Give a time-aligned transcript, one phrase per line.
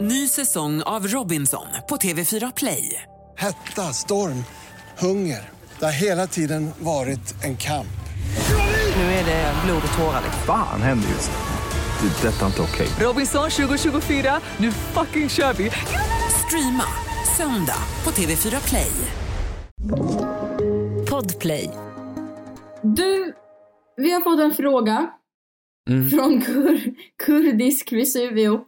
[0.00, 3.02] Ny säsong av Robinson på TV4 Play.
[3.38, 4.44] Hetta, storm,
[4.98, 5.48] hunger.
[5.78, 7.86] Det har hela tiden varit en kamp.
[8.96, 10.22] Nu är det blod och tårar.
[10.46, 12.08] Fan händer just nu.
[12.08, 12.28] Det.
[12.28, 12.88] är Detta är inte okej.
[13.06, 15.70] Robinson 2024, nu fucking kör vi!
[16.46, 16.84] Streama
[17.36, 18.90] söndag på TV4 Play.
[21.10, 21.70] Podplay.
[22.82, 23.34] Du,
[23.96, 25.10] vi har fått en fråga
[25.90, 26.10] Mm.
[26.10, 26.94] från kur,
[27.24, 28.60] kurdisk Vesuvio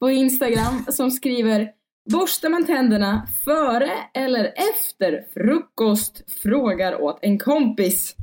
[0.00, 1.70] på Instagram som skriver
[2.10, 6.30] Borstar man tänderna före eller efter frukost?
[6.42, 8.16] Frågar åt en kompis.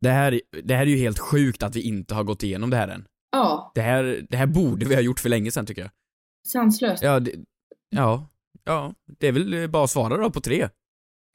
[0.00, 2.76] Det här, det här är ju helt sjukt att vi inte har gått igenom det
[2.76, 3.04] här än.
[3.32, 5.90] Ja, Det här, det här borde vi ha gjort för länge sedan tycker jag.
[6.46, 7.02] sanslöst.
[7.02, 7.32] Ja, det,
[7.90, 8.28] ja,
[8.64, 10.68] ja, det är väl bara att svara då på tre.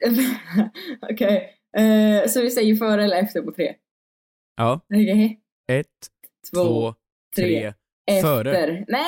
[1.12, 3.74] Okej, eh, så vi säger före eller efter på tre?
[4.56, 5.40] Ja, Okej,
[5.72, 5.86] ett,
[6.54, 6.94] två, två,
[7.36, 7.74] tre,
[8.10, 8.44] efter.
[8.44, 8.84] före.
[8.88, 9.04] Nej!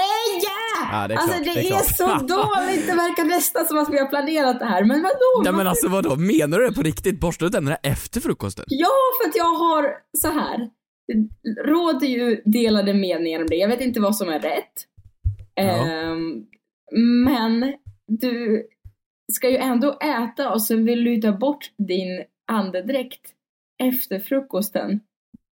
[0.93, 3.98] Ja, det alltså klart, det, är är, så dåligt, det verkar nästan som att vi
[3.98, 5.42] har planerat det här, men vadå?
[5.45, 7.20] Ja men alltså vadå, menar du det på riktigt?
[7.20, 8.65] Borstar du tänderna efter frukosten?
[8.69, 10.70] Ja, för att jag har så här.
[11.06, 13.56] Det råder ju delade meningar om det.
[13.56, 14.87] Jag vet inte vad som är rätt.
[15.55, 15.62] Ja.
[15.62, 16.47] Ehm,
[17.25, 17.75] men
[18.06, 18.67] du
[19.33, 23.27] ska ju ändå äta och sen vill du ta bort din andedräkt
[23.83, 25.00] efter frukosten.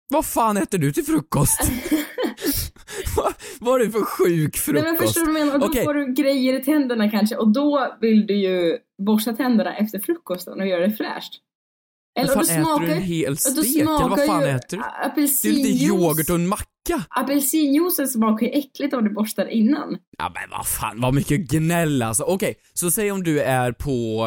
[0.09, 1.61] Vad fan äter du till frukost?
[3.61, 5.15] vad, är det för sjuk Nej, men frukost?
[5.15, 5.59] förstår du menar?
[5.59, 5.84] Då Okej.
[5.84, 10.61] får du grejer i tänderna kanske och då vill du ju borsta tänderna efter frukosten
[10.61, 11.42] och göra det fräscht.
[12.17, 13.53] Vad fan äter du en hel stek?
[13.53, 14.77] Eller vad smakar fan ju äter du?
[14.77, 15.64] Det är apelsinjuice.
[15.64, 16.67] lite yoghurt och en macka.
[17.11, 19.98] Apelsinjuicen smakar ju äckligt om du borstar innan.
[20.19, 22.25] Ja men vad fan, vad mycket gnäll alltså.
[22.25, 24.27] Okej, så säg om du är på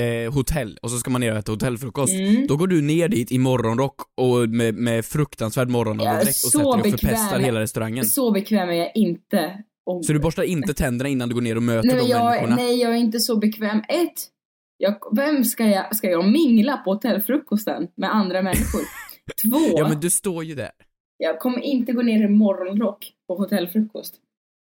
[0.00, 2.12] eh, hotell och så ska man ner och äta hotellfrukost.
[2.12, 2.46] Mm.
[2.46, 6.66] Då går du ner dit i morgonrock och med, med fruktansvärd morgonandedräkt och sätter dig
[6.68, 6.98] och bekväm.
[6.98, 8.04] förpestar hela restaurangen.
[8.04, 9.64] Så bekväm är jag inte.
[9.86, 10.04] Och...
[10.04, 12.56] Så du borstar inte tänderna innan du går ner och möter nej, de jag, människorna?
[12.56, 13.78] nej, jag är inte så bekväm.
[13.78, 14.28] Ett,
[14.78, 18.80] jag, vem ska jag, ska jag mingla på hotellfrukosten med andra människor?
[19.42, 20.70] Två, Ja men du står ju där.
[21.16, 24.14] jag kommer inte gå ner i morgonrock på hotellfrukost.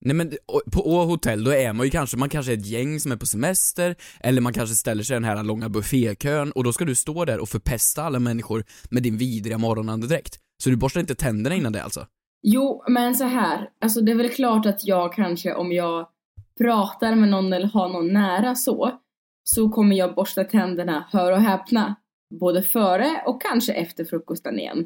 [0.06, 0.32] Nej men
[0.72, 3.26] på hotell, då är man ju kanske, man kanske är ett gäng som är på
[3.26, 6.96] semester, eller man kanske ställer sig i den här långa buffékön och då ska du
[6.96, 10.40] stå där och förpesta alla människor med din vidriga morgonandedräkt.
[10.64, 12.06] Så du borstar inte tänderna innan det alltså?
[12.44, 13.70] Jo, men så här.
[13.82, 16.08] Alltså det är väl klart att jag kanske om jag
[16.58, 18.92] pratar med någon eller har någon nära så,
[19.44, 21.96] så kommer jag borsta tänderna, hör och häpna,
[22.40, 24.86] både före och kanske efter frukosten igen.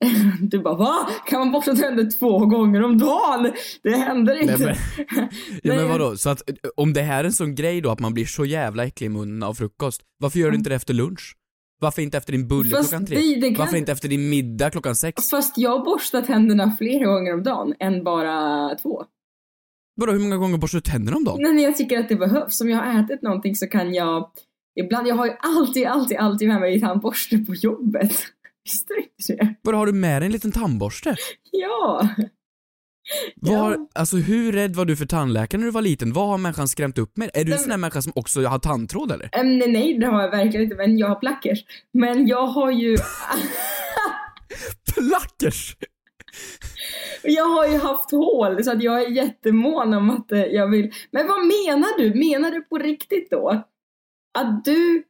[0.40, 1.08] Du bara va?
[1.26, 3.52] Kan man borsta tänder två gånger om dagen?
[3.82, 4.56] Det händer inte.
[4.58, 4.76] Nej,
[5.16, 5.28] men,
[5.62, 8.00] ja men vadå, så att eh, om det här är en sån grej då att
[8.00, 10.94] man blir så jävla äcklig i munnen av frukost, varför gör du inte det efter
[10.94, 11.36] lunch?
[11.80, 13.16] Varför inte efter din bulle Fast klockan tre?
[13.16, 15.30] det- det kan- Varför inte efter din middag klockan sex?
[15.30, 19.04] Fast jag borstar tänderna flera gånger om dagen än bara två.
[19.96, 21.38] Vadå, hur många gånger borstar du tänderna om dagen?
[21.42, 22.60] Nej, men jag tycker att det behövs.
[22.60, 24.30] Om jag har ätit någonting så kan jag...
[24.80, 28.12] Ibland, jag har ju alltid, alltid, alltid med mig tandborste på jobbet.
[28.64, 29.54] Visste du inte det?
[29.62, 31.16] Vadå, har du med dig en liten tandborste?
[31.50, 32.08] Ja.
[33.36, 33.88] Var, Ja.
[33.94, 36.12] Alltså hur rädd var du för tandläkaren när du var liten?
[36.12, 37.30] Vad har människan skrämt upp med?
[37.34, 39.28] Är du en sån där människa som också har tandtråd eller?
[39.32, 40.76] Äm, nej, nej, det har jag verkligen inte.
[40.76, 41.64] Men jag har plackers.
[41.92, 42.96] Men jag har ju...
[44.94, 45.76] Plackers!
[47.22, 50.92] Jag har ju haft hål så att jag är jättemån om att eh, jag vill...
[51.10, 52.14] Men vad menar du?
[52.14, 53.64] Menar du på riktigt då?
[54.38, 55.04] Att du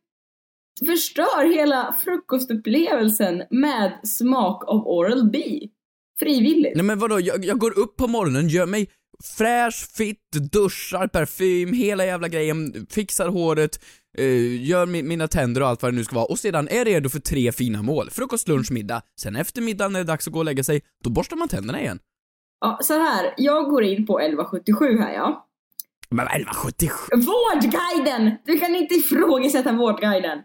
[0.86, 5.38] förstör hela frukostupplevelsen med smak av Oral B?
[6.18, 6.76] Frivilligt?
[6.76, 8.90] Nej men vadå, jag, jag går upp på morgonen, gör mig
[9.24, 13.84] fräsch, fit, duschar, parfym, hela jävla grejen, fixar håret,
[14.18, 16.84] eh, gör mi, mina tänder och allt vad det nu ska vara och sedan är
[16.84, 18.10] redo för tre fina mål.
[18.10, 19.02] Frukost, lunch, middag.
[19.20, 21.48] Sen efter middagen när det är dags att gå och lägga sig, då borstar man
[21.48, 21.98] tänderna igen.
[22.60, 23.34] Ja, så här.
[23.36, 25.46] Jag går in på 1177 här ja.
[26.10, 26.96] Men 1177!
[27.12, 28.36] Vårdguiden!
[28.44, 30.38] Du kan inte ifrågasätta Vårdguiden.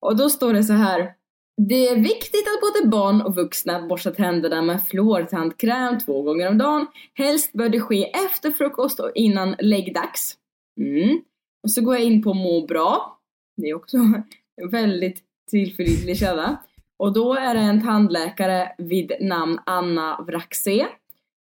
[0.00, 1.10] Och då står det så här.
[1.56, 6.58] Det är viktigt att både barn och vuxna borstar tänderna med fluortandkräm två gånger om
[6.58, 6.86] dagen.
[7.14, 10.36] Helst bör det ske efter frukost och innan läggdags.
[10.80, 11.20] Mm.
[11.62, 13.18] Och så går jag in på må bra.
[13.56, 16.62] Det är också en väldigt tillförlitlig källa.
[16.98, 20.86] Och då är det en tandläkare vid namn Anna Vraxé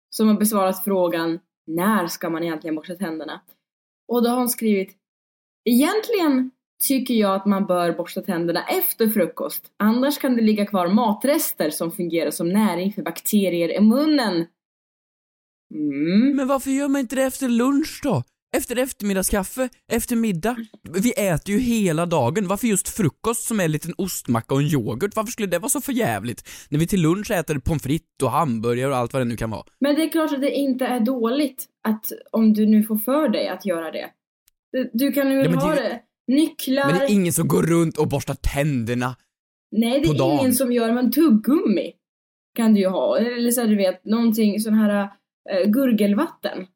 [0.09, 3.41] som har besvarat frågan när ska man egentligen borsta tänderna?
[4.07, 4.95] Och då har hon skrivit
[5.65, 6.51] Egentligen
[6.87, 9.63] tycker jag att man bör borsta tänderna efter frukost.
[9.79, 14.45] Annars kan det ligga kvar matrester som fungerar som näring för bakterier i munnen.
[15.75, 16.35] Mm.
[16.35, 18.23] Men varför gör man inte det efter lunch då?
[18.57, 20.55] Efter eftermiddagskaffe, efter middag.
[21.03, 22.47] Vi äter ju hela dagen.
[22.47, 25.15] Varför just frukost som är en liten ostmacka och en yoghurt?
[25.15, 26.49] Varför skulle det vara så förjävligt?
[26.69, 29.49] När vi till lunch äter pommes frites och hamburgare och allt vad det nu kan
[29.49, 29.63] vara.
[29.79, 33.29] Men det är klart att det inte är dåligt att om du nu får för
[33.29, 34.09] dig att göra det.
[34.71, 35.99] Du, du kan ju Ja, ha det- det.
[36.29, 36.85] Nycklar.
[36.85, 39.15] Men det är ingen som går runt och borstar tänderna.
[39.71, 40.39] Nej, det är dagen.
[40.39, 41.93] ingen som gör, men tuggummi
[42.55, 43.17] kan du ju ha.
[43.17, 45.09] Eller så här, du vet, någonting sån här
[45.49, 46.67] äh, gurgelvatten.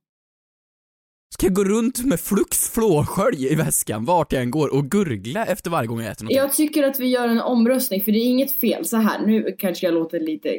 [1.34, 5.46] Ska jag gå runt med Flux flårskölj i väskan vart jag än går och gurgla
[5.46, 6.38] efter varje gång jag äter någonting?
[6.38, 8.86] Jag tycker att vi gör en omröstning, för det är inget fel.
[8.86, 10.50] Så här, nu kanske jag låter lite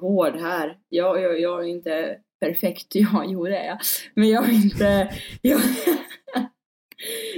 [0.00, 0.76] hård här.
[0.88, 2.86] Jag, jag, jag är inte perfekt.
[2.94, 3.78] Ja, jo det är jag.
[4.14, 5.14] Men jag är inte...
[5.42, 5.60] Jag,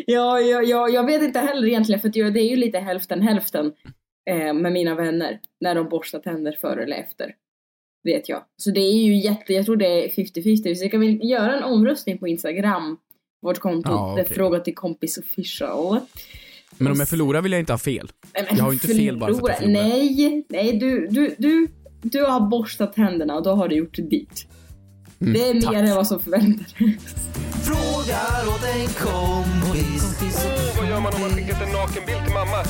[0.06, 3.73] ja, jag, jag, jag vet inte heller egentligen, för det är ju lite hälften hälften
[4.31, 5.41] eh, med mina vänner.
[5.61, 7.35] När de borstar tänder före eller efter.
[8.05, 8.43] Vet jag.
[8.56, 9.53] Så det är ju jätte...
[9.53, 10.75] Jag tror det är 50-50.
[10.75, 12.97] Så jag kan väl göra en omröstning på Instagram.
[13.43, 13.91] Vårt konto.
[13.91, 14.25] Ja, okej.
[14.35, 16.00] fråga till kompis official.
[16.79, 18.11] Men om jag förlorar vill jag inte ha fel.
[18.32, 19.88] Men Jag har ju inte fel bara för att jag förlora- förlorar.
[19.88, 21.69] Nej, nej du, du, du,
[22.03, 24.47] du har borstat tänderna och då har du gjort ditt.
[25.20, 25.73] Mm, det är tack.
[25.73, 26.73] mer än vad som förväntades.
[27.64, 30.47] Frågar åt en kompis.
[30.79, 32.64] Vad gör man om man skickat en nakenbild till mamma?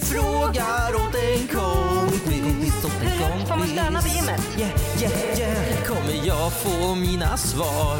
[0.00, 2.84] Frågar åt en kompis.
[2.84, 3.48] Åt en kompis.
[3.48, 4.40] Får man stöna på gymmet?
[4.58, 4.70] Yeah,
[5.00, 5.84] yeah, yeah.
[5.86, 7.98] Kommer jag få mina svar?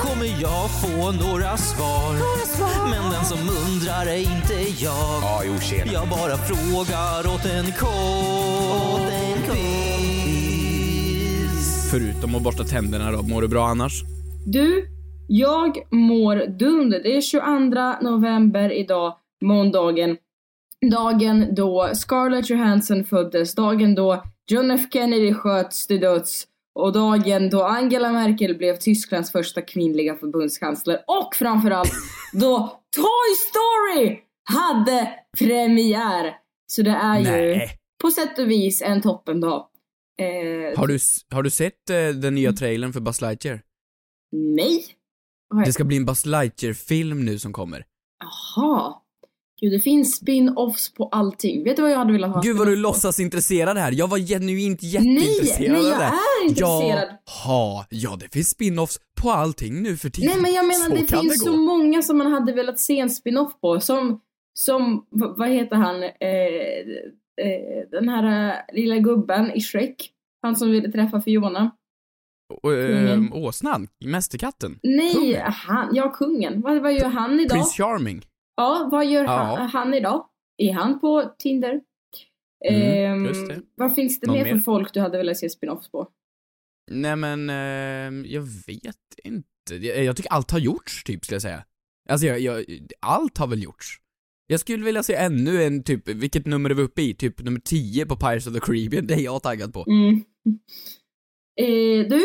[0.00, 2.14] Kommer jag få några svar?
[2.90, 4.54] Men den som undrar är inte
[4.84, 5.22] jag.
[5.22, 5.92] Ja, jo, tjena.
[5.92, 7.96] Jag bara frågar åt en kompis.
[11.90, 14.02] Förutom att borsta tänderna då, mår du bra annars?
[14.46, 14.88] Du,
[15.28, 17.02] jag mår dunder.
[17.02, 20.16] Det är 22 november idag, måndagen.
[20.90, 27.50] Dagen då Scarlett Johansson föddes, dagen då John F Kennedy sköts till döds och dagen
[27.50, 31.92] då Angela Merkel blev Tysklands första kvinnliga förbundskansler och framförallt
[32.32, 36.34] då Toy Story hade premiär.
[36.66, 37.70] Så det är ju Nej.
[38.02, 39.66] på sätt och vis en toppendag.
[40.20, 40.98] Eh, Har du,
[41.30, 43.60] har du sett eh, den nya trailern för Buzz Lightyear?
[44.32, 44.84] Nej.
[45.60, 47.84] Jag- Det ska bli en Buzz Lightyear-film nu som kommer.
[48.56, 48.94] Jaha.
[49.60, 51.64] Gud, det finns spin-offs på allting.
[51.64, 52.40] Vet du vad jag hade velat ha?
[52.40, 53.92] Gud vad du låtsas intresserad här.
[53.92, 56.04] Jag var genuint Nej, jätteintresserad nej av jag det.
[56.04, 57.08] är intresserad.
[57.44, 60.30] Jaha, ja det finns spin-offs på allting nu för tiden.
[60.32, 62.98] Nej men jag menar så det finns det så många som man hade velat se
[62.98, 63.80] en spin-off på.
[63.80, 64.20] Som,
[64.54, 66.10] som vad heter han, eh,
[67.46, 70.10] eh, den här eh, lilla gubben i Shrek.
[70.42, 71.70] Han som ville träffa Fiona.
[72.54, 73.32] Eh, Kungen.
[73.32, 74.78] åsnan, mästerkatten.
[74.82, 75.52] Nej, Kungen.
[75.52, 76.60] han, ja kungen.
[76.60, 77.50] Vad, vad gör han idag?
[77.56, 78.22] Prince Charming.
[78.56, 79.30] Ja, vad gör Ja.
[79.58, 80.26] han, han idag?
[80.58, 81.80] Är han på Tinder?
[82.70, 83.62] Mm, Ehm.
[83.74, 84.52] Vad finns det mer mer?
[84.52, 86.08] för folk du hade velat se spin-offs på?
[86.90, 89.46] Nej men, eh, jag vet inte.
[89.86, 91.64] Jag, jag tycker allt har gjorts, typ, skulle jag säga.
[92.08, 92.64] Alltså, jag, jag,
[93.00, 93.96] allt har väl gjorts.
[94.46, 97.14] Jag skulle vilja se ännu en, typ, vilket nummer är vi uppe i?
[97.14, 99.84] Typ nummer 10 på Pirates of the Caribbean, det är jag taggad på.
[99.88, 100.24] Mm.
[101.60, 102.20] Eh, du,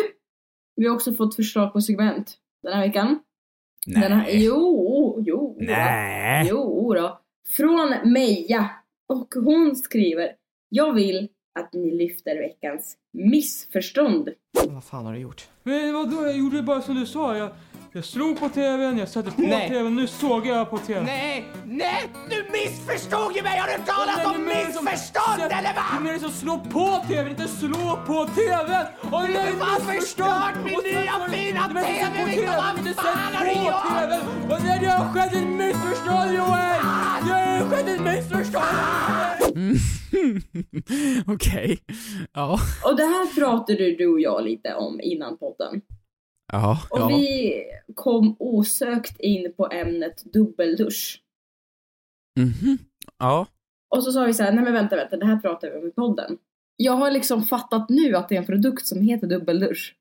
[0.76, 3.20] vi har också fått förslag på segment den här veckan.
[3.86, 5.58] Den här, jo, jo.
[5.60, 5.66] då.
[5.66, 6.48] Nej.
[6.50, 7.22] Jo då.
[7.48, 8.70] Från Meja.
[9.10, 10.32] Och hon skriver.
[10.70, 11.30] Jag vill
[11.60, 14.30] att ni lyfter veckans missförstånd.
[14.68, 15.48] Vad fan har du gjort?
[15.64, 17.38] Men vadå, jag gjorde bara som du sa.
[17.38, 17.50] Jag,
[17.92, 19.70] jag slog på tvn, jag satte på Nej.
[19.70, 21.04] tvn, nu såg jag på tvn.
[21.06, 23.58] Nej, nej, du missförstod ju mig!
[23.60, 25.86] Har du talat om missförstånd eller va?
[25.94, 28.86] Vem är det som slår på tvn, inte slå på tvn?
[29.16, 34.22] Och Du har förstört min nya fina TV, Victor, vad fan har du gjort?
[34.52, 36.82] Och det har skett ett missförstånd Joel!
[37.26, 38.78] Det har skett ett missförstånd!
[41.28, 41.80] Okej.
[42.34, 42.60] Ja.
[42.86, 45.82] Och det här pratade du och jag lite om innan podden.
[46.52, 47.08] Ja, Och ja.
[47.08, 47.54] vi
[47.96, 51.21] kom osökt in på ämnet dubbeldusch.
[52.40, 52.78] Mhm.
[53.20, 53.48] Ja.
[53.96, 55.88] Och så sa vi så här, nej men vänta, vänta, det här pratar vi om
[55.88, 56.38] i podden.
[56.78, 59.96] Jag har liksom fattat nu att det är en produkt som heter dubbeldusch.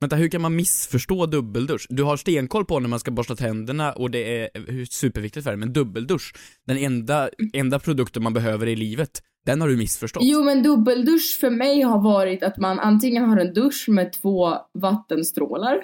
[0.00, 1.86] Vänta, hur kan man missförstå dubbeldusch?
[1.88, 5.58] Du har stenkoll på när man ska borsta tänderna och det är superviktigt för dig,
[5.58, 6.34] men dubbeldusch,
[6.66, 10.22] den enda, enda produkten man behöver i livet, den har du missförstått.
[10.24, 14.54] Jo men dubbeldusch för mig har varit att man antingen har en dusch med två
[14.74, 15.76] vattenstrålar.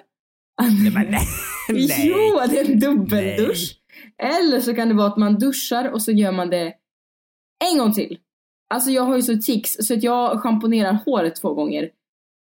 [0.62, 1.26] Nej, men nej.
[1.69, 2.09] nej.
[2.09, 3.76] Jo, det är en dubbeldusch.
[4.22, 6.74] Eller så kan det vara att man duschar och så gör man det
[7.72, 8.18] en gång till.
[8.74, 11.82] Alltså jag har ju så tics så att jag schamponerar håret två gånger.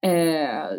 [0.06, 0.78] Eh,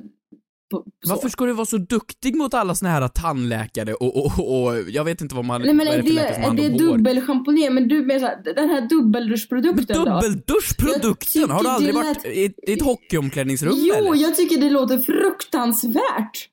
[0.72, 0.86] på.
[1.08, 4.76] Varför ska du vara så duktig mot alla såna här tandläkare och, och, och, och
[4.90, 7.74] jag vet inte vad man, Nej men är det det, är det dubbelschamponering?
[7.74, 10.06] Men du menar såhär, den här dubbelduschprodukten då?
[10.06, 14.16] dubbelduschprodukten, har du aldrig det varit lät- i i ett hockeyomklädningsrum Jo, eller?
[14.22, 16.50] jag tycker det låter fruktansvärt.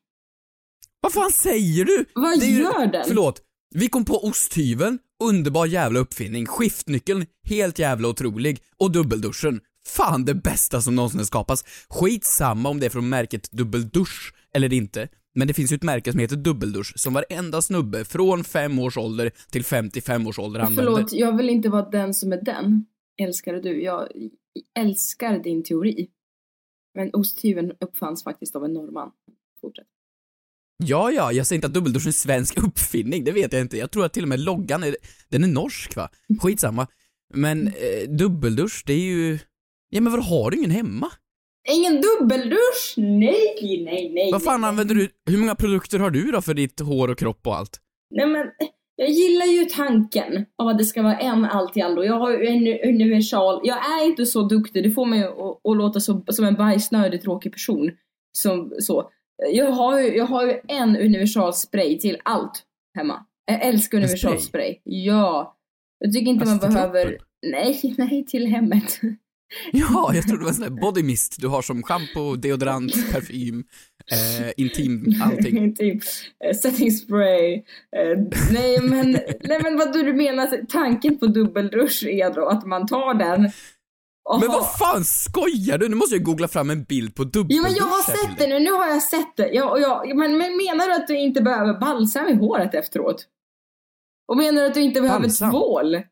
[1.01, 2.05] Vad fan säger du?
[2.15, 3.05] Vad Det är ju- gör den?
[3.09, 3.43] Förlåt.
[3.75, 9.61] Vi kom på osthyveln, underbar jävla uppfinning, skiftnyckeln, helt jävla otrolig, och dubbelduschen.
[9.87, 11.65] Fan det bästa som någonsin har skapats.
[11.91, 15.09] Skitsamma om det är från märket dubbeldusch eller inte.
[15.35, 18.99] Men det finns ju ett märke som heter dubbeldusch som varenda snubbe från 5 års
[18.99, 20.93] ålder till 55 års ålder använder.
[20.93, 22.87] Förlåt, jag vill inte vara den som är den.
[23.23, 23.83] älskade du?
[23.83, 24.09] Jag
[24.79, 26.09] älskar din teori.
[26.95, 29.11] Men osthyveln uppfanns faktiskt av en norrman.
[29.61, 29.87] Fortsätt.
[30.81, 33.77] Ja, ja, jag säger inte att dubbeldusch är en svensk uppfinning, det vet jag inte.
[33.77, 34.97] Jag tror att till och med loggan är,
[35.29, 36.09] den är norsk va?
[36.41, 36.87] Skitsamma.
[37.35, 39.39] Men eh, dubbeldusch, det är ju...
[39.91, 41.11] Ja men vad har du ingen hemma?
[41.69, 42.95] Ingen dubbeldusch!
[42.97, 44.33] Nej, nej, nej.
[44.33, 44.69] Vad fan nej.
[44.69, 45.09] använder du?
[45.31, 47.81] Hur många produkter har du då för ditt hår och kropp och allt?
[48.11, 48.47] Nej men,
[48.97, 52.05] jag gillar ju tanken av att det ska vara en allt i allo.
[52.05, 53.61] Jag har ju en universal.
[53.65, 57.23] Jag är inte så duktig, det får mig att, att låta så, som en bajsnödig
[57.23, 57.91] tråkig person.
[58.33, 59.11] Som så.
[59.53, 62.63] Jag har ju, jag har ju en universal spray till allt
[62.97, 63.25] hemma.
[63.47, 64.75] Jag älskar En universal spray?
[64.75, 64.79] spray.
[64.85, 65.57] Ja.
[65.99, 67.03] Jag tycker inte Alltså, man behöver...
[67.09, 67.27] kroppen?
[67.47, 69.01] Nej, nej, till hemmet.
[69.73, 73.13] Ja, jag trodde det var en sån där body mist du har som shampoo, deodorant,
[73.13, 73.65] parfym,
[74.13, 75.75] eh, intim, allting.
[75.77, 76.03] typ
[76.45, 77.55] eh, setting spray.
[77.97, 78.19] Eh,
[78.53, 79.11] nej men,
[79.43, 83.51] nej men vad du menar, tanken på dubbeldusch är då att man tar den
[84.39, 85.89] Men vad fan skojar du?
[85.89, 88.47] Nu måste jag googla fram en bild på Ja dubbeldusch men jag har sett det
[88.47, 89.49] nu, nu har jag sett det.
[89.49, 93.27] Jag, jag, men, men menar du att du inte behöver balsam i håret efteråt?
[94.29, 95.51] Och menar du att du inte behöver Balsam?
[95.51, 96.03] tvål?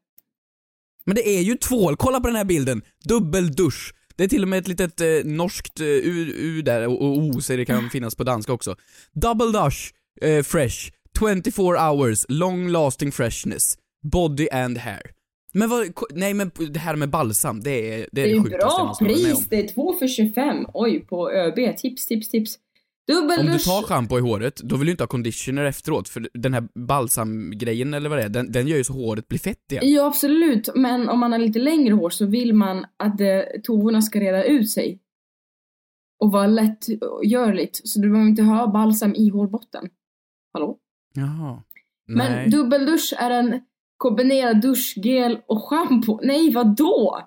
[1.06, 2.82] Men det är ju tvål, kolla på den här bilden.
[3.04, 3.94] Dubbeldusch.
[4.16, 7.40] Det är till och med ett litet eh, norskt eh, U, U där och, O
[7.40, 8.76] så det kan finnas på danska också.
[9.12, 13.74] Double Dush eh, Fresh, 24 hours, long lasting freshness,
[14.12, 15.17] body and hair.
[15.58, 18.34] Men vad, nej men det här med balsam, det är det, är Det det, är
[18.34, 20.66] ju sjukaste bra pris, det är 2 för 25.
[20.74, 21.76] Oj, på ÖB.
[21.76, 22.58] Tips, tips, tips.
[23.40, 26.54] Om du tar schampo i håret, då vill du inte ha conditioner efteråt för den
[26.54, 29.92] här balsamgrejen eller vad det är, den, den gör ju så håret blir fett igen.
[29.92, 30.68] Ja, absolut.
[30.74, 34.44] Men om man har lite längre hår så vill man att eh, tovorna ska reda
[34.44, 35.00] ut sig.
[36.20, 37.88] Och vara lättgörligt.
[37.88, 39.88] Så du behöver inte ha balsam i hårbotten.
[40.52, 40.78] Hallå?
[41.14, 41.62] Jaha.
[42.06, 42.48] Men Nej.
[42.48, 43.60] dubbeldusch är en
[43.98, 46.20] kombinerad duschgel och schampo.
[46.22, 47.20] Nej, vadå?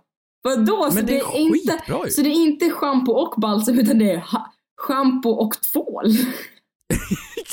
[0.43, 0.87] Vadå?
[0.89, 2.11] Så Men det är inte, skitbra ju.
[2.11, 6.05] Så det är inte schampo och balsam utan det är ha- schampo och tvål.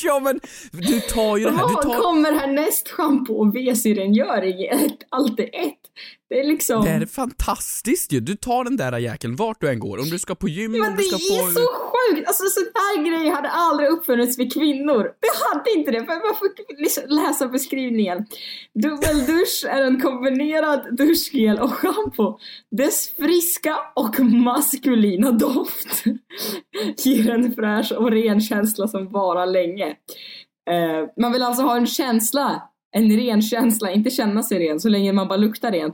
[0.02, 0.40] Ja men,
[0.72, 1.94] du tar ju det här, Vad tar...
[2.02, 2.88] kommer härnäst?
[2.88, 4.68] Schampo och WC-rengöring?
[5.08, 5.78] Allt är ett.
[6.28, 6.84] Det är liksom...
[6.84, 10.18] Det är fantastiskt ju, du tar den där jäkeln vart du än går, om du
[10.18, 11.50] ska på gym, Men om det du ska är på...
[11.50, 12.28] så sjukt!
[12.28, 15.02] Alltså sån här grej hade aldrig uppfunnits för kvinnor.
[15.02, 16.48] Det hade inte det, för jag får
[16.82, 18.26] liksom läsa beskrivningen.
[18.74, 22.38] Dubbeldusch är en kombinerad duschgel och schampo.
[22.70, 26.04] Dess friska och maskulina doft
[27.04, 29.86] ger en fräsch och ren känsla som varar länge.
[30.70, 32.62] Eh, man vill alltså ha en känsla,
[32.96, 35.92] en ren känsla, inte känna sig ren så länge man bara luktar ren.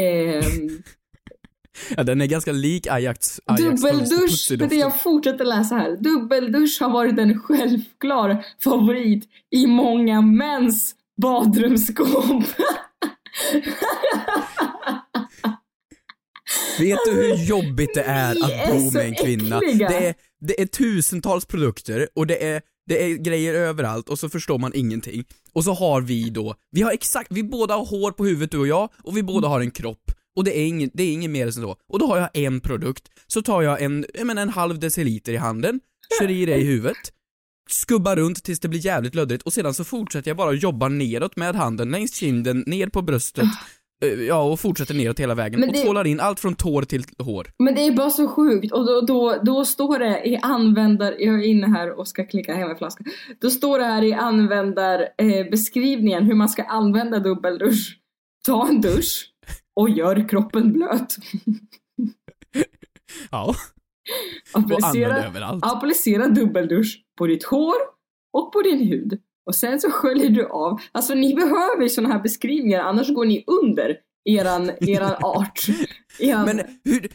[0.00, 0.82] Ehm,
[1.96, 5.96] Ja, den är ganska lik Ajax, Ajax Dubbeldusch, det jag fortsätter läsa här.
[5.96, 12.44] Dubbeldusch har varit en självklar favorit i många mäns badrumsskåp.
[16.78, 19.60] Vet du hur jobbigt det är att bo med en kvinna?
[19.60, 24.28] Det är, det är tusentals produkter och det är, det är grejer överallt och så
[24.28, 25.24] förstår man ingenting.
[25.52, 28.58] Och så har vi då, vi har exakt, vi båda har hår på huvudet du
[28.58, 30.10] och jag och vi båda har en kropp.
[30.36, 31.76] Och det är inget, det är inget mer än så.
[31.88, 35.32] Och då har jag en produkt, så tar jag en, jag menar en halv deciliter
[35.32, 35.80] i handen,
[36.20, 37.12] kör i det i huvudet,
[37.68, 41.36] skubbar runt tills det blir jävligt löddigt och sedan så fortsätter jag bara jobba neråt
[41.36, 43.48] med handen längs kinden, ner på bröstet,
[44.04, 47.04] ja och fortsätter neråt hela vägen Men och det- tvålar in allt från tår till
[47.18, 47.46] hår.
[47.58, 51.14] Men det är bara så sjukt och då, då, då står det i användar...
[51.18, 53.04] Jag är inne här och ska klicka hem en flaska.
[53.40, 57.98] Då står det här i användarbeskrivningen eh, hur man ska använda dubbeldusch.
[58.46, 59.30] Ta en dusch
[59.76, 61.16] och gör kroppen blöt.
[63.30, 63.54] Ja.
[64.54, 65.64] Och använd Applicera, överallt.
[65.66, 67.74] applicera dubbeldusch på ditt hår
[68.32, 69.20] och på din hud.
[69.46, 70.80] Och sen så sköljer du av.
[70.92, 75.60] Alltså ni behöver sådana här beskrivningar annars går ni under eran, eran art.
[76.18, 77.08] Eran, Men hur,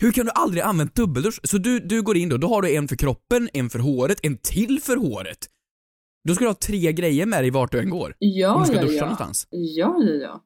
[0.00, 1.40] hur kan du aldrig använt dubbeldusch?
[1.42, 4.18] Så du, du går in då, då har du en för kroppen, en för håret,
[4.22, 5.38] en till för håret.
[6.28, 8.14] Då ska du ha tre grejer med dig vart du än går.
[8.18, 9.00] ja, om du ska ja, duscha ja.
[9.02, 9.46] någonstans.
[9.50, 10.44] Ja, ja, ja.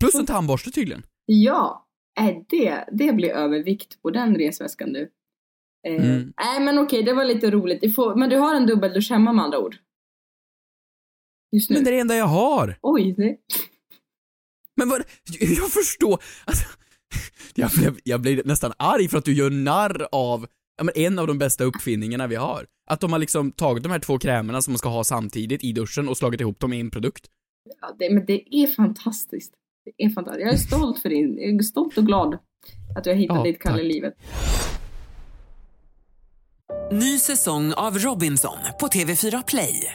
[0.00, 1.02] Plus en tandborste tydligen.
[1.26, 1.86] Ja,
[2.20, 5.00] äh, det, det blir övervikt på den resväskan du.
[5.00, 5.06] Eh,
[5.86, 6.32] Mm.
[6.40, 7.80] Nej men okej, det var lite roligt.
[7.80, 9.76] Du får, men du har en dubbeldusch hemma med andra ord?
[11.52, 11.76] Just nu?
[11.76, 12.78] Men det är det enda jag har.
[12.82, 13.36] Oj, det...
[14.76, 15.02] Men vad,
[15.40, 16.64] jag förstår, alltså,
[17.54, 21.18] jag blev, jag blev nästan arg för att du gör narr av ja, men en
[21.18, 22.66] av de bästa uppfinningarna vi har.
[22.90, 25.72] Att de har liksom tagit de här två krämerna som man ska ha samtidigt i
[25.72, 27.26] duschen och slagit ihop dem i en produkt.
[27.80, 29.54] Ja, det, men det är fantastiskt.
[29.84, 30.44] Det är fantastiskt.
[30.44, 32.38] Jag är stolt för din, jag är stolt och glad
[32.96, 34.14] att du har hittat Ja, ditt kall i livet.
[36.92, 39.94] Ny säsong av Robinson på TV4 Play.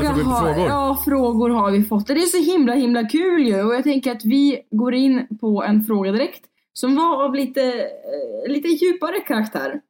[0.00, 0.68] På har, frågor?
[0.68, 2.06] Ja, frågor har vi fått.
[2.06, 5.62] Det är så himla himla kul ju och jag tänker att vi går in på
[5.62, 9.80] en fråga direkt som var av lite, eh, lite djupare karaktär.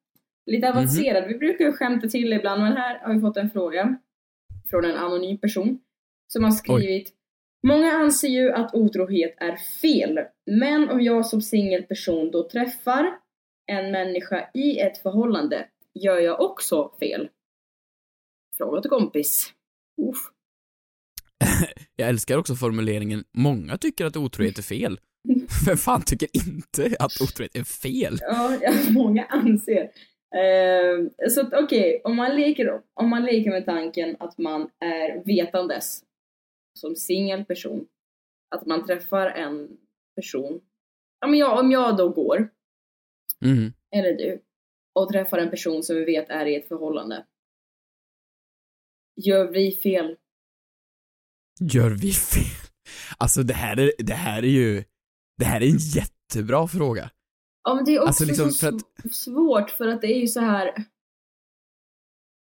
[0.46, 1.24] Lite avancerad.
[1.28, 3.96] Vi brukar ju skämta till ibland men här har vi fått en fråga
[4.70, 5.78] från en anonym person
[6.32, 7.16] som har skrivit
[7.66, 13.18] Många anser ju att otrohet är fel, men om jag som singelperson då träffar
[13.66, 17.28] en människa i ett förhållande, gör jag också fel?
[18.56, 19.52] Fråga till kompis.
[20.02, 20.30] Uff.
[21.96, 25.00] Jag älskar också formuleringen, många tycker att otrohet är fel.
[25.66, 28.18] Vem fan tycker inte att otrohet är fel?
[28.20, 29.90] Ja, ja, många anser.
[30.36, 36.02] Eh, så okej, om, man leker, om man leker med tanken att man är vetandes
[36.78, 37.86] som singel person,
[38.56, 39.68] att man träffar en
[40.16, 40.60] person,
[41.20, 42.48] ja, men jag, om jag då går,
[43.40, 43.72] Mhm.
[43.96, 44.40] eller du,
[44.94, 47.24] och träffar en person som vi vet är i ett förhållande.
[49.16, 50.16] Gör vi fel?
[51.60, 52.68] Gör vi fel?
[53.18, 54.84] Alltså det här är, det här är ju,
[55.38, 57.10] det här är en jättebra fråga.
[57.64, 60.06] Ja men det är också Alltså, liksom, så för att- sv- svårt för att det
[60.06, 60.74] är ju så här.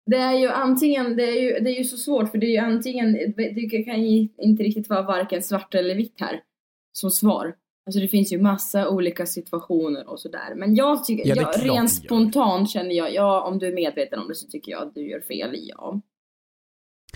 [0.06, 2.52] Det är ju antingen, det är ju, det är ju så svårt för det är
[2.52, 6.43] ju antingen, det kan ju inte riktigt vara varken svart eller vitt här
[6.91, 7.56] som svar.
[7.86, 10.56] Alltså det finns ju massa olika situationer och sådär.
[10.56, 14.28] Men jag tycker, Ja, jag, rent spontant känner jag, ja om du är medveten om
[14.28, 16.02] det så tycker jag att du gör fel, ja.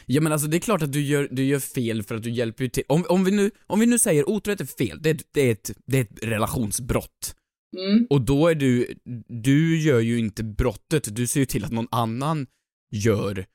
[0.06, 2.30] Ja men alltså det är klart att du gör, du gör fel för att du
[2.32, 2.84] hjälper ju till.
[2.88, 5.52] Om, om, vi, nu, om vi nu säger otrohet är fel, det är, det, är
[5.52, 7.36] ett, det är ett relationsbrott.
[7.78, 8.08] Mm.
[8.10, 8.94] Och då är du,
[9.28, 12.48] du gör ju inte brottet, du ser ju till att någon annan
[12.92, 13.46] gör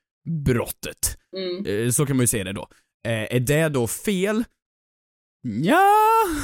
[0.45, 1.19] brottet.
[1.37, 1.67] Mm.
[1.87, 2.69] Eh, Så kan man ju se det då.
[3.07, 4.45] Eh, Är det då fel?
[5.43, 5.85] Ja,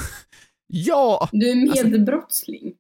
[0.67, 1.29] ja.
[1.33, 2.75] Du är Alltså- medbrottsling.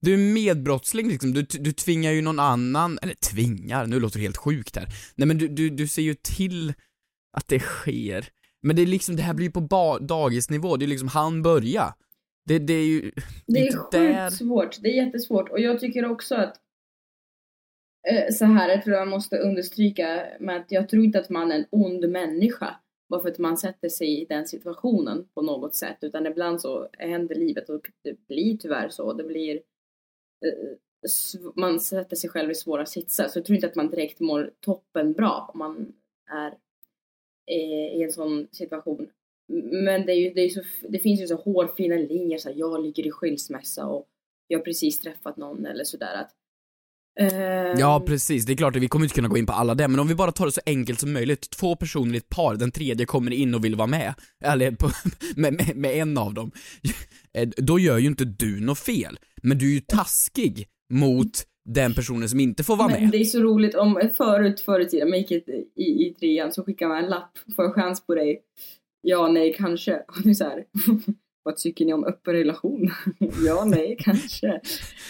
[0.00, 4.22] Du är medbrottsling liksom, du, du tvingar ju någon annan, eller tvingar, nu låter det
[4.22, 4.86] helt sjukt här.
[5.14, 6.74] Nej men du, du, du ser ju till
[7.36, 8.28] att det sker.
[8.62, 11.94] Men det är liksom, det här blir ju på dagisnivå, det är liksom han börja.
[12.46, 13.10] Det, det är ju...
[13.46, 14.30] Det är sjukt där.
[14.30, 14.82] svårt.
[14.82, 15.48] Det är jättesvårt.
[15.48, 16.56] Och jag tycker också att
[18.08, 21.52] eh, så här, jag tror jag måste understryka med att jag tror inte att man
[21.52, 22.76] är en ond människa
[23.08, 25.98] bara för att man sätter sig i den situationen på något sätt.
[26.00, 29.12] Utan ibland så händer livet och det blir tyvärr så.
[29.12, 29.60] Det blir
[30.46, 30.76] Eh,
[31.54, 33.28] man sätter sig själv i svåra sitsar.
[33.28, 35.92] Så jag tror inte att man direkt mår toppen bra om man
[36.30, 36.58] är
[37.46, 39.10] eh, i en sån situation.
[39.72, 42.56] Men det, är ju, det, är så, det finns ju så hårfina linjer, så här,
[42.56, 44.08] jag ligger i skilsmässa och
[44.46, 46.30] jag har precis träffat någon eller sådär att
[47.20, 49.74] ehm, Ja precis, det är klart att vi kommer inte kunna gå in på alla
[49.74, 51.50] det, men om vi bara tar det så enkelt som möjligt.
[51.50, 54.14] Två personer i ett par, den tredje kommer in och vill vara med.
[54.44, 54.90] Eller på,
[55.36, 56.50] med, med, med en av dem.
[57.32, 59.18] Eh, Då gör ju inte du något fel.
[59.42, 61.30] Men du är ju taskig mot
[61.68, 63.10] den personen som inte får vara men med.
[63.12, 65.42] det är så roligt om förut, förr i tiden, man gick i,
[65.76, 68.40] i, i trean så skickade man en lapp, får jag chans på dig?
[69.02, 69.92] Ja, nej, kanske.
[70.08, 70.64] Och är så här,
[71.50, 72.90] vad tycker ni om öppen relation?
[73.46, 74.60] ja, nej, kanske.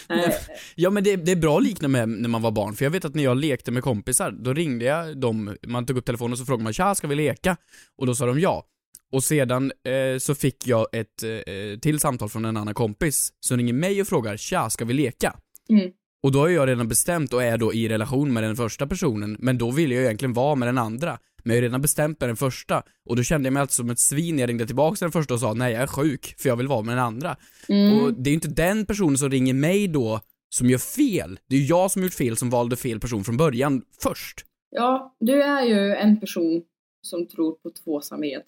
[0.08, 0.34] Nej,
[0.74, 2.90] Ja men det, det är bra att likna med när man var barn, för jag
[2.90, 6.32] vet att när jag lekte med kompisar, då ringde jag dem, man tog upp telefonen
[6.32, 7.56] och så frågade man tja, ska vi leka?
[7.98, 8.66] Och då sa de ja.
[9.12, 13.56] Och sedan eh, så fick jag ett eh, till samtal från en annan kompis som
[13.56, 15.36] ringer mig och frågar tja, ska vi leka?
[15.70, 15.90] Mm.
[16.22, 19.36] Och då har jag redan bestämt och är då i relation med den första personen,
[19.38, 21.18] men då vill jag egentligen vara med den andra.
[21.44, 23.90] Men jag har redan bestämt med den första, och då kände jag mig alltså som
[23.90, 26.34] ett svin när jag ringde tillbaka till den första och sa nej jag är sjuk,
[26.38, 27.36] för jag vill vara med den andra.
[27.68, 27.98] Mm.
[27.98, 31.38] Och det är ju inte den personen som ringer mig då som gör fel.
[31.48, 34.44] Det är ju jag som gjort fel som valde fel person från början först.
[34.70, 36.62] Ja, du är ju en person
[37.02, 38.44] som tror på tvåsamhet.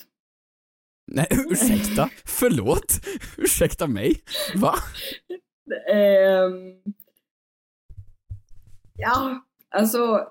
[1.06, 2.10] Nej, ursäkta?
[2.24, 3.00] Förlåt?
[3.36, 4.20] Ursäkta mig?
[4.54, 4.74] Va?
[5.92, 6.82] Ehm,
[8.94, 10.26] ja, alltså.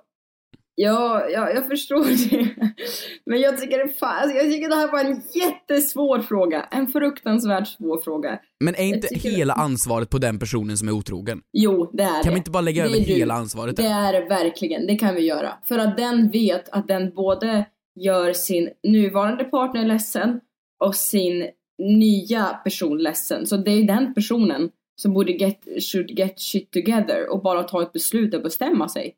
[0.76, 2.50] Ja, ja, jag förstår det.
[3.26, 6.68] Men jag tycker, det alltså, jag tycker det här var en jättesvår fråga.
[6.72, 8.40] En fruktansvärt svår fråga.
[8.64, 11.42] Men är inte hela ansvaret på den personen som är otrogen?
[11.54, 12.24] Jo, det är det.
[12.24, 13.04] Kan vi inte bara lägga Det över du.
[13.04, 15.54] hela ansvaret Det är det verkligen, det kan vi göra.
[15.68, 17.66] För att den vet att den både
[18.00, 20.40] gör sin nuvarande partner ledsen
[20.84, 21.48] och sin
[21.84, 23.48] nya person ledsen.
[23.48, 24.70] Så det är den personen
[25.02, 25.60] som borde get,
[25.92, 29.14] should get shit together och bara ta ett beslut och bestämma sig.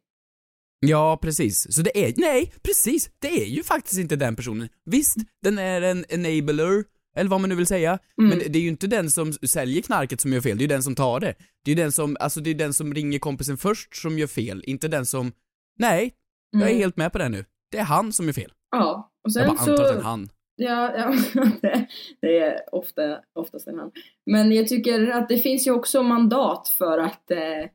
[0.88, 1.74] Ja, precis.
[1.76, 3.10] Så det är, nej, precis.
[3.22, 4.70] Det är ju faktiskt inte den personen.
[4.86, 6.84] Visst, den är en enabler,
[7.16, 8.00] eller vad man nu vill säga.
[8.22, 8.30] Mm.
[8.30, 10.76] Men det är ju inte den som säljer knarket som gör fel, det är ju
[10.76, 11.34] den som tar det.
[11.66, 14.28] Det är ju den som, alltså det är den som ringer kompisen först som gör
[14.28, 15.32] fel, inte den som,
[15.80, 16.14] nej,
[16.52, 16.78] jag är Mm.
[16.78, 17.46] helt med på det nu.
[17.72, 18.52] Det är han som gör fel.
[18.72, 19.72] Ja, och Jag sen bara så...
[19.72, 20.30] antar att det är han.
[20.56, 21.16] Ja, ja
[21.62, 21.88] det,
[22.22, 23.02] det är ofta,
[23.40, 23.92] oftast en han.
[24.26, 27.70] Men jag tycker att det finns ju också mandat för att, eh,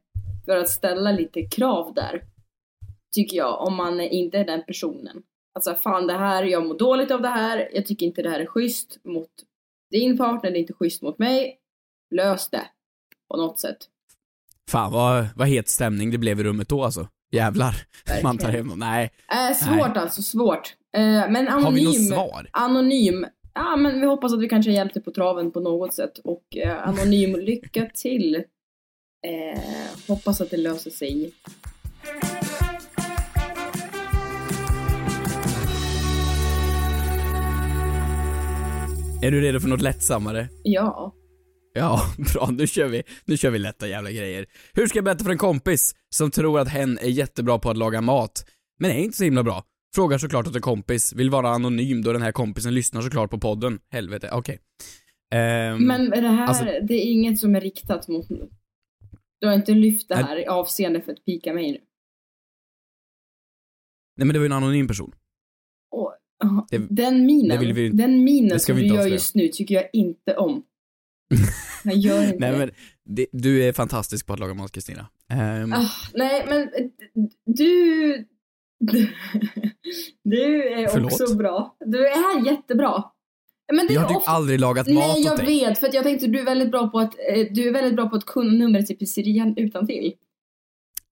[0.45, 2.23] för att ställa lite krav där.
[3.15, 5.23] Tycker jag, om man inte är den personen.
[5.55, 8.41] Alltså fan det här, jag mår dåligt av det här, jag tycker inte det här
[8.41, 9.31] är schysst mot
[9.91, 11.59] din partner, det är inte schysst mot mig.
[12.15, 12.67] Lös det.
[13.31, 13.79] På något sätt.
[14.71, 17.09] Fan vad, vad het stämning det blev i rummet då alltså.
[17.31, 17.75] Jävlar.
[18.23, 18.79] Man tar hem dem.
[18.79, 19.11] Nej.
[19.33, 20.03] Äh, svårt Nej.
[20.03, 20.75] alltså, svårt.
[20.97, 21.65] Eh, men anonym.
[21.65, 22.49] Har vi något svar?
[22.53, 23.27] Anonym.
[23.55, 26.19] Ja, men vi hoppas att vi kanske hjälpte på traven på något sätt.
[26.19, 28.35] Och eh, anonym, lycka till.
[29.27, 29.61] Eh,
[30.09, 31.33] hoppas att det löser sig.
[39.23, 40.49] Är du redo för något lättsammare?
[40.63, 41.15] Ja.
[41.75, 42.01] Ja,
[42.35, 42.49] bra.
[42.51, 44.47] Nu kör vi, nu kör vi lätta jävla grejer.
[44.73, 47.77] Hur ska jag berätta för en kompis som tror att hen är jättebra på att
[47.77, 48.45] laga mat,
[48.79, 49.65] men är inte så himla bra?
[49.95, 53.39] Frågar såklart åt en kompis, vill vara anonym då den här kompisen lyssnar såklart på
[53.39, 53.79] podden.
[53.93, 54.59] Helvete, okej.
[55.35, 58.27] Ehm, Men det här, alltså- det är inget som är riktat mot...
[59.41, 61.79] Du har inte lyft det här i avseende för att pika mig nu.
[64.17, 65.13] nej men det var ju en anonym person.
[66.71, 69.13] Det- den minen, det vill vi- den minen som du gör avslöja.
[69.15, 70.63] just nu tycker jag inte om.
[71.85, 72.71] Jag gör inte Nej men,
[73.05, 75.07] det, du är fantastisk på att laga mat Kristina.
[75.33, 76.69] Ehm, Ah, nej, men
[77.47, 78.27] du...
[80.25, 81.13] Du är Förlåt?
[81.21, 81.77] också bra.
[81.87, 83.05] Du är jättebra.
[83.73, 84.31] Men det jag har typ ofta...
[84.31, 85.47] aldrig lagat mat Nej, åt jag dig.
[85.47, 85.79] vet.
[85.79, 88.09] För att jag tänkte du är väldigt bra på att, eh, du är väldigt bra
[88.09, 90.13] på att kunna numret till pizzerian utan till.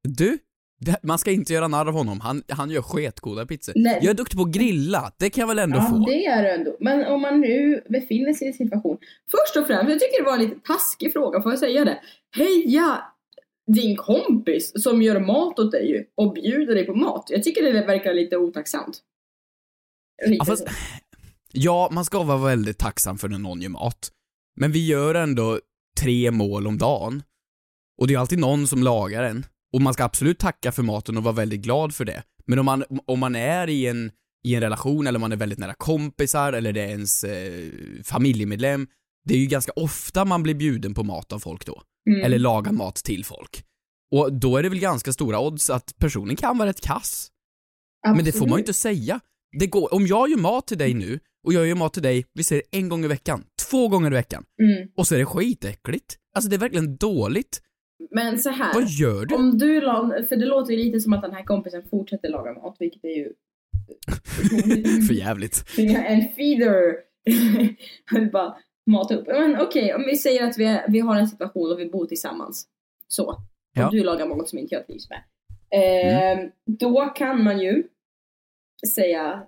[0.09, 0.39] Du,
[0.79, 2.21] det, man ska inte göra narr av honom.
[2.21, 3.73] Han, han gör sketgoda pizzor.
[3.77, 3.99] Nej.
[4.03, 6.05] Jag är duktig på att grilla, det kan jag väl ändå få?
[6.07, 6.77] det är du ändå.
[6.81, 8.99] Men om man nu befinner sig i en situation.
[9.31, 11.99] Först och främst, jag tycker det var en lite taskig fråga, får jag säga det?
[12.37, 13.03] Heja
[13.67, 17.27] din kompis som gör mat åt dig och bjuder dig på mat.
[17.31, 19.01] Jag tycker det verkar lite otacksamt.
[20.27, 20.69] Ja, fast,
[21.53, 24.11] ja, man ska vara väldigt tacksam för när någon gör mat.
[24.57, 25.61] Men vi gör ändå
[26.01, 27.23] tre mål om dagen.
[27.99, 29.47] Och det är alltid någon som lagar en.
[29.77, 32.23] Och man ska absolut tacka för maten och vara väldigt glad för det.
[32.47, 34.11] Men om man, om man är i en,
[34.45, 37.71] i en relation eller man är väldigt nära kompisar eller det är ens eh,
[38.05, 38.87] familjemedlem.
[39.25, 41.83] Det är ju ganska ofta man blir bjuden på mat av folk då.
[42.11, 42.25] Mm.
[42.25, 43.65] Eller lagar mat till folk.
[44.15, 47.29] Och då är det väl ganska stora odds att personen kan vara rätt kass.
[48.17, 49.21] Men det får man ju inte säga.
[49.59, 52.25] Det går, om jag gör mat till dig nu, och jag gör mat till dig,
[52.35, 54.89] vi säger en gång i veckan, två gånger i veckan, Mm.
[54.97, 56.17] och så är det skitäckligt.
[56.35, 57.63] Alltså det är verkligen dåligt.
[58.11, 58.75] Men så här.
[58.75, 59.35] Vad gör du?
[59.35, 62.53] Om du la, för det låter ju lite som att den här kompisen fortsätter laga
[62.53, 63.33] mat, vilket är ju
[65.07, 65.65] För jävligt.
[65.79, 66.95] en feeder.
[68.05, 68.57] Han bara
[68.91, 69.27] mata upp.
[69.27, 72.07] Men okej, om vi säger att vi, är, vi har en situation och vi bor
[72.07, 72.67] tillsammans.
[73.09, 73.27] Så.
[73.29, 73.41] Och
[73.75, 73.89] Ja.
[73.93, 75.23] du lagar mat som inte jag trivs med.
[75.71, 77.83] Eh, Då kan man ju
[78.95, 79.43] säga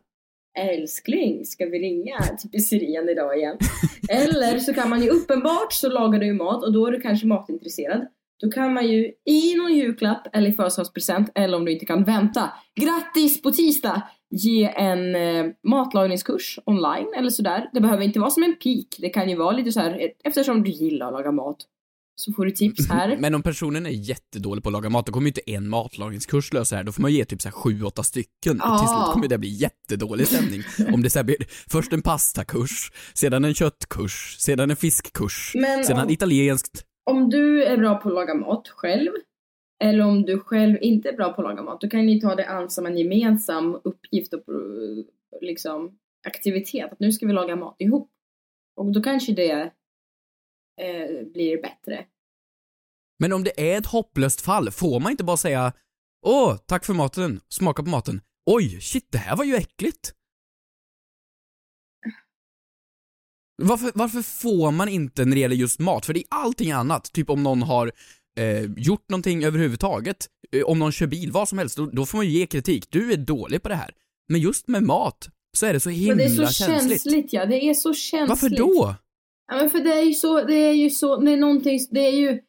[0.58, 3.56] Älskling, ska vi ringa till pizzerian idag igen?
[4.10, 7.00] Eller så kan man ju uppenbart så lagar du ju mat och då är du
[7.00, 8.06] kanske matintresserad.
[8.40, 12.04] Då kan man ju i någon julklapp eller i födelsedagspresent eller om du inte kan
[12.04, 12.50] vänta.
[12.80, 14.02] Grattis på tisdag!
[14.30, 17.70] Ge en eh, matlagningskurs online eller sådär.
[17.72, 18.86] Det behöver inte vara som en peak.
[18.98, 21.56] Det kan ju vara lite så här eh, eftersom du gillar att laga mat.
[22.16, 23.16] Så får du tips här.
[23.20, 26.52] Men om personen är jättedålig på att laga mat, då kommer ju inte en matlagningskurs
[26.52, 26.84] lösa det här.
[26.84, 28.60] Då får man ge typ så här sju, åtta stycken.
[28.62, 28.78] Ja.
[28.78, 30.62] Till slut kommer det bli jättedålig stämning.
[30.94, 31.36] om det så här blir
[31.70, 36.84] först en pastakurs, sedan en köttkurs, sedan en fiskkurs, Men sedan om- italienskt.
[37.08, 39.12] Om du är bra på att laga mat själv
[39.84, 42.34] eller om du själv inte är bra på att laga mat, då kan ni ta
[42.34, 45.04] det an som en gemensam uppgift och eh,
[45.40, 46.92] liksom aktivitet.
[46.92, 48.10] Att nu ska vi laga mat ihop.
[48.76, 49.72] Och då kanske det
[50.80, 52.06] eh, blir bättre.
[53.18, 55.72] Men om det är ett hopplöst fall, får man inte bara säga
[56.26, 57.40] Åh, tack för maten.
[57.48, 58.20] Smaka på maten.
[58.46, 60.12] Oj, shit, det här var ju äckligt.
[63.62, 66.06] Varför, varför får man inte när det gäller just mat?
[66.06, 67.92] För det är allting annat, typ om någon har
[68.40, 72.18] eh, gjort någonting överhuvudtaget, eh, om någon kör bil, vad som helst, då, då får
[72.18, 72.86] man ju ge kritik.
[72.90, 73.90] Du är dålig på det här.
[74.28, 77.02] Men just med mat så är det så himla det är så känsligt.
[77.02, 77.32] känsligt.
[77.32, 77.46] ja.
[77.46, 78.28] Det är så känsligt.
[78.28, 78.94] Varför då?
[79.52, 82.06] Ja, men för det är ju så, det är ju så, det är någonting, det
[82.06, 82.40] är ju,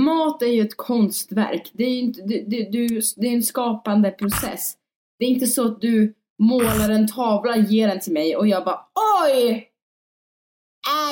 [0.00, 1.70] mat är ju ett konstverk.
[1.72, 4.74] Det är ju inte, det, det, du, det är en skapande process.
[5.18, 8.64] Det är inte så att du målar en tavla, ger den till mig och jag
[8.64, 8.80] bara
[9.24, 9.68] oj!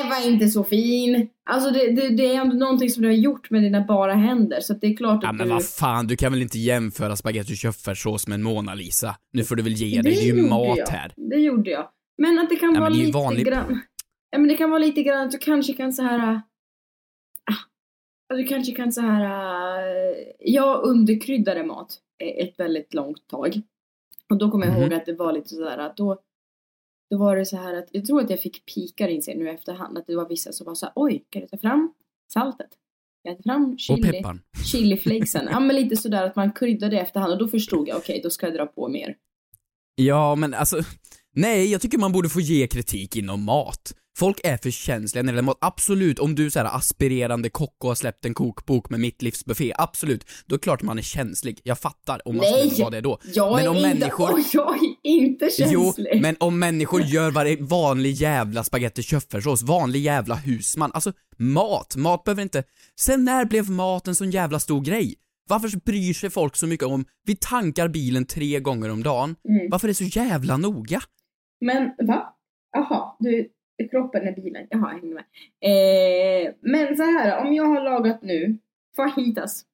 [0.03, 1.29] Äh, var inte så fin.
[1.51, 4.61] Alltså det, det, det är ändå någonting som du har gjort med dina bara händer
[4.61, 5.53] så att det är klart att Ja men du...
[5.55, 9.17] vad fan, du kan väl inte jämföra spagetti och köttfärssås med en Mona Lisa?
[9.33, 10.87] Nu får du väl ge dig, det är ju mat jag.
[10.87, 11.13] här.
[11.17, 11.89] Det gjorde jag.
[12.19, 13.81] Men att det kan Ja, vara men det lite vanlig- grann...
[14.31, 16.35] Ja men det kan vara lite grann att du kanske kan så här...
[18.31, 19.23] äh, du kanske kan så här...
[19.23, 21.99] äh, Jag underkryddade mat
[22.41, 23.61] ett väldigt långt tag.
[24.31, 24.83] Och då kommer jag Mhm.
[24.83, 26.19] ihåg att det var lite sådär att då...
[27.11, 29.47] Då var det så här att jag tror att jag fick pikar in sig nu
[29.47, 29.99] i efterhand.
[29.99, 31.95] Att det var vissa som var så här, oj, kan du ta fram
[32.33, 32.71] saltet?
[33.23, 34.03] Jag ta fram chili?
[34.03, 34.41] Och pepparn.
[34.65, 35.49] Chiliflakesen.
[35.51, 38.31] ja men lite sådär att man kryddade i efterhand och då förstod jag, okej då
[38.31, 39.17] ska jag dra på mer.
[39.95, 40.77] Ja, men alltså,
[41.35, 43.95] nej, jag tycker man borde få ge kritik inom mat.
[44.19, 45.59] Folk är för känsliga när det gäller mat.
[45.61, 49.23] Absolut, om du är så här aspirerande kock och har släppt en kokbok med mitt
[49.23, 50.25] livs buffé, absolut.
[50.47, 51.61] Då är det klart man är känslig.
[51.63, 52.71] Jag fattar om man Nej!
[52.71, 53.19] skulle vara det då.
[53.35, 54.31] Jag men om inte, människor...
[54.33, 56.21] Åh, jag är inte Jo, känslig.
[56.23, 62.25] men om människor gör varje vanlig jävla spagetti köttfärssås, vanlig jävla husman, alltså mat, mat
[62.25, 62.63] behöver inte...
[63.01, 65.15] Sen när blev mat en sån jävla stor grej?
[65.49, 69.71] Varför bryr sig folk så mycket om, vi tankar bilen tre gånger om dagen, Mm.
[69.71, 71.03] varför är det så jävla noga?
[71.65, 72.37] Men va?
[72.73, 73.51] Jaha, du,
[73.91, 74.67] kroppen är bilen.
[74.71, 75.25] Jaha, jag hänger med.
[75.61, 78.59] Eh, men så här, om jag har lagat nu
[78.97, 79.65] fajitas.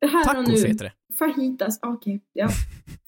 [0.00, 0.68] Det här och Tacos nu.
[0.68, 1.16] heter det.
[1.18, 2.20] Fajitas, okej.
[2.32, 2.48] ja.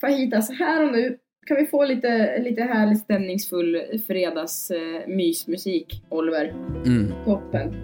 [0.01, 1.19] Fajitas, här och nu.
[1.47, 5.03] Kan vi få lite, lite härlig stämningsfull fredags eh,
[6.09, 6.49] Oliver?
[6.87, 7.13] Mm.
[7.25, 7.75] Toppen.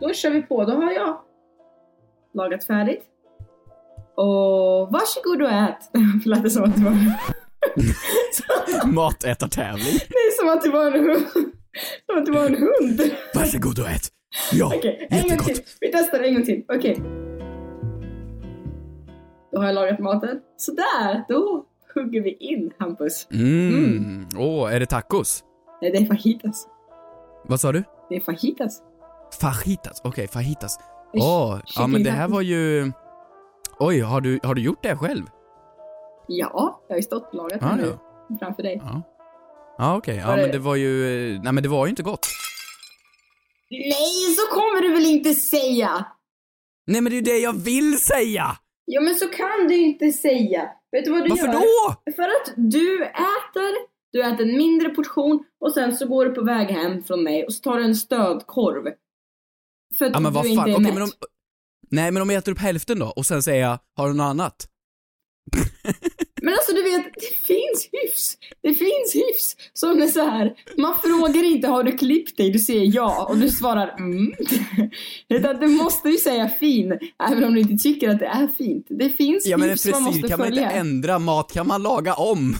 [0.00, 0.64] Då kör vi på.
[0.64, 1.20] Då har jag
[2.34, 3.04] lagat färdigt.
[4.14, 5.90] Och varsågod och ät.
[6.24, 7.43] Det lät som att det var...
[8.84, 9.94] Matätartävling.
[9.94, 11.26] Är som att det var en hund.
[12.06, 13.00] Som att det var en hund.
[13.34, 14.08] Varsågod och ät.
[14.52, 15.46] Ja, Okej, en gång jättegott.
[15.46, 15.64] till.
[15.80, 16.64] Vi testar en gång till.
[16.68, 17.00] Okej.
[19.52, 20.40] Då har jag lagat maten.
[20.56, 23.28] Sådär, då hugger vi in Hampus.
[23.32, 24.26] Mm.
[24.38, 25.44] Åh, är det tacos?
[25.82, 26.66] Nej, det är fajitas.
[27.44, 27.84] Vad sa du?
[28.08, 28.82] Det är fajitas.
[29.40, 30.78] Fajitas, okej, fajitas.
[31.12, 32.92] Åh, ja men det här var ju...
[33.78, 35.24] Oj, har du, har du gjort det själv?
[36.28, 37.96] Ja, jag har ju stått och lagat Ja, den nu.
[38.28, 38.38] ja.
[38.38, 38.80] Framför dig.
[38.84, 39.02] Ja.
[39.78, 40.88] Ja okej, ja Var det- men det var ju...
[41.42, 42.26] Nej men det var ju inte gott.
[43.70, 46.06] Nej, så kommer du väl inte säga!
[46.86, 48.56] Nej men det är ju det jag vill säga!
[48.84, 50.68] Ja, men så kan du inte säga.
[50.92, 51.52] Vet du vad du Varför gör?
[51.52, 52.12] då?
[52.16, 53.74] För att du äter,
[54.12, 57.44] du äter en mindre portion och sen så går du på väg hem från mig
[57.46, 58.92] och så tar du en stödkorv.
[59.98, 60.94] För att Ja men du vad inte fan, är okej mätt.
[60.94, 61.10] men om...
[61.90, 64.24] Nej men om jag äter upp hälften då och sen säger jag, har du något
[64.24, 64.68] annat?
[66.44, 68.36] Men alltså du vet, det finns hyfs.
[68.62, 70.54] Det finns hyfs som är så här.
[70.76, 74.32] Man frågar inte har du klippt dig, du säger ja och du svarar mm.
[75.28, 76.98] Utan du måste ju säga fin,
[77.30, 78.86] även om du inte tycker att det är fint.
[78.88, 80.70] Det finns Ja men en hyfs man frisyr måste kan man inte följa.
[80.70, 82.54] ändra, mat kan man laga om.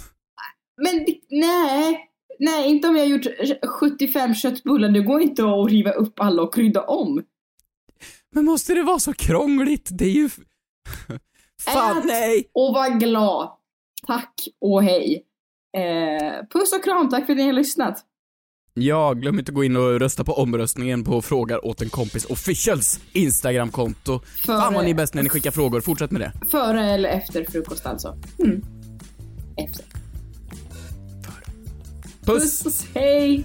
[0.82, 3.26] Men nej, nej inte om jag har gjort
[3.80, 4.88] 75 köttbullar.
[4.88, 7.22] Det går inte att riva upp alla och krydda om.
[8.34, 9.88] Men måste det vara så krångligt?
[9.92, 10.28] Det är ju...
[11.60, 12.50] Fan Ät nej!
[12.52, 13.50] och var glad.
[14.06, 15.24] Tack och hej.
[15.76, 18.04] Eh, puss och kram, tack för att ni har lyssnat.
[18.74, 22.24] Ja, glöm inte att gå in och rösta på omröstningen på Frågar åt en kompis
[22.24, 24.20] officials Instagramkonto.
[24.46, 26.32] Fan vad ni är bäst när ni skickar frågor, fortsätt med det.
[26.50, 28.16] Före eller efter frukost alltså.
[28.38, 28.62] Mm.
[29.56, 29.84] Efter.
[32.26, 32.62] Puss!
[32.62, 33.44] Puss, hej!